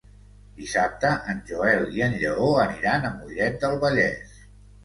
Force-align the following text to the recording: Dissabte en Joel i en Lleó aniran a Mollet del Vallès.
Dissabte 0.61 1.11
en 1.33 1.43
Joel 1.51 1.85
i 1.99 2.03
en 2.07 2.17
Lleó 2.23 2.49
aniran 2.65 3.07
a 3.11 3.15
Mollet 3.19 3.61
del 3.67 3.81
Vallès. 3.85 4.43